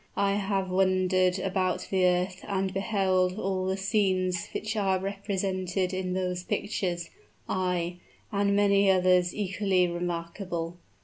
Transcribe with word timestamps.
"I 0.17 0.31
have 0.33 0.71
wandered 0.71 1.37
about 1.37 1.89
the 1.91 2.07
earth 2.07 2.43
and 2.47 2.73
beheld 2.73 3.37
all 3.37 3.67
the 3.67 3.77
scenes 3.77 4.47
which 4.51 4.75
are 4.75 4.97
represented 4.97 5.93
in 5.93 6.13
those 6.13 6.41
pictures 6.43 7.11
ay, 7.47 7.97
and 8.31 8.55
many 8.55 8.89
others 8.89 9.35
equally 9.35 9.87
remarkable. 9.87 10.79